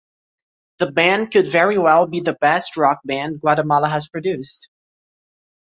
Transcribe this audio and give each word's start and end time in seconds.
The 0.79 0.91
band 0.91 1.29
could 1.31 1.45
very 1.45 1.77
well 1.77 2.07
be 2.07 2.21
the 2.21 2.33
best 2.33 2.75
rock 2.75 3.01
band 3.05 3.39
Guatemala 3.39 3.87
has 3.87 4.07
produced. 4.09 4.67